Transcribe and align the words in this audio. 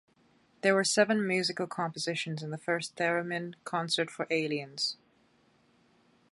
There 0.61 0.73
were 0.73 0.83
seven 0.83 1.27
musical 1.27 1.67
compositions 1.67 2.41
in 2.41 2.49
the 2.49 2.57
First 2.57 2.95
Theremin 2.95 3.53
Concert 3.65 4.09
for 4.09 4.25
Aliens. 4.31 4.97